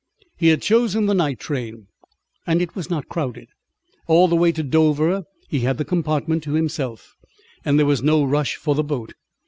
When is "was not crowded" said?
2.75-3.49